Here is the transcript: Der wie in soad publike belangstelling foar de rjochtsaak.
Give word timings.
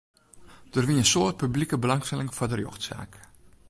Der 0.75 0.85
wie 0.87 0.97
in 1.01 1.09
soad 1.11 1.35
publike 1.43 1.81
belangstelling 1.83 2.31
foar 2.35 2.49
de 2.51 2.57
rjochtsaak. 2.57 3.11